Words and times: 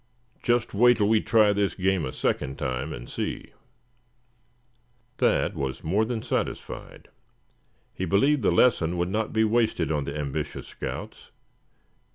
Just 0.41 0.73
wait 0.73 0.97
till 0.97 1.07
we 1.09 1.21
try 1.21 1.53
this 1.53 1.75
game 1.75 2.05
a 2.05 2.11
second 2.11 2.57
time, 2.57 2.91
and 2.91 3.07
see." 3.07 3.53
Thad 5.19 5.53
was 5.55 5.83
more 5.83 6.05
than 6.05 6.23
satisfied. 6.23 7.09
He 7.93 8.05
believed 8.05 8.41
the 8.41 8.49
lesson 8.51 8.97
would 8.97 9.09
not 9.09 9.31
be 9.31 9.43
wasted 9.43 9.91
on 9.91 10.05
the 10.05 10.17
ambitious 10.17 10.65
scouts. 10.67 11.29